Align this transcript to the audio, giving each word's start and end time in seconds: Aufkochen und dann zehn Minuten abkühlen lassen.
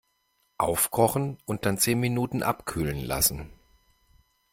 Aufkochen 0.57 1.37
und 1.45 1.67
dann 1.67 1.77
zehn 1.77 1.99
Minuten 1.99 2.41
abkühlen 2.41 3.01
lassen. 3.03 3.51